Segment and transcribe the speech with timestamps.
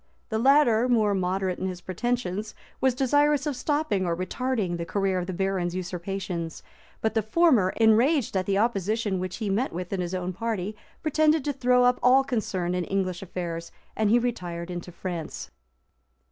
[0.29, 5.19] The latter, more moderate in his pretensions, was desirous of stopping or retarding the career
[5.19, 6.63] of the barons' usurpations;
[7.01, 10.75] but the former, enraged at the opposition which, he met with in his own party,
[11.03, 15.51] pretended to throw up all concern in English affairs; and he retired into France.